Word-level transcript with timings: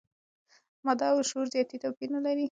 ماده 0.85 1.05
او 1.13 1.19
شعور 1.29 1.47
ذاتي 1.53 1.77
توپیر 1.83 2.09
نه 2.15 2.19
لري. 2.25 2.39